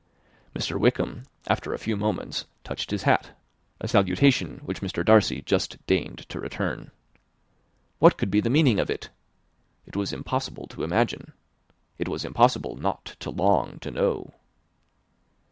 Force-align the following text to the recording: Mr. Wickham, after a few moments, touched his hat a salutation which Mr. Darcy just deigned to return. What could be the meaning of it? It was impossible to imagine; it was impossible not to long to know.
Mr. 0.55 0.79
Wickham, 0.79 1.25
after 1.45 1.75
a 1.75 1.77
few 1.77 1.95
moments, 1.95 2.45
touched 2.63 2.89
his 2.89 3.03
hat 3.03 3.37
a 3.79 3.87
salutation 3.87 4.57
which 4.65 4.81
Mr. 4.81 5.05
Darcy 5.05 5.43
just 5.43 5.77
deigned 5.85 6.27
to 6.27 6.39
return. 6.39 6.89
What 7.99 8.17
could 8.17 8.31
be 8.31 8.41
the 8.41 8.49
meaning 8.49 8.79
of 8.79 8.89
it? 8.89 9.11
It 9.85 9.95
was 9.95 10.11
impossible 10.11 10.65
to 10.69 10.81
imagine; 10.81 11.33
it 11.99 12.07
was 12.07 12.25
impossible 12.25 12.75
not 12.77 13.15
to 13.19 13.29
long 13.29 13.77
to 13.81 13.91
know. 13.91 14.33